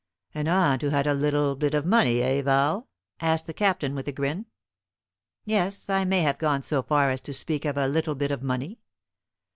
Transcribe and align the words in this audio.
"An 0.33 0.47
aunt 0.47 0.81
who 0.81 0.89
had 0.89 1.05
a 1.05 1.13
little 1.13 1.55
bit 1.55 1.75
of 1.75 1.85
money, 1.85 2.23
eh, 2.23 2.41
Val?" 2.41 2.87
asked 3.19 3.45
the 3.45 3.53
Captain, 3.53 3.93
with 3.93 4.07
a 4.07 4.11
grin. 4.11 4.47
"Yes. 5.45 5.91
I 5.91 6.05
may 6.05 6.21
have 6.21 6.39
gone 6.39 6.63
so 6.63 6.81
far 6.81 7.11
as 7.11 7.21
to 7.21 7.33
speak 7.33 7.65
of 7.65 7.77
a 7.77 7.87
little 7.87 8.15
bit 8.15 8.31
of 8.31 8.41
money." 8.41 8.79